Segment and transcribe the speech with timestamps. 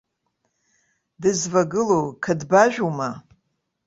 [1.21, 3.09] Дызвагылоу қыдбажәума?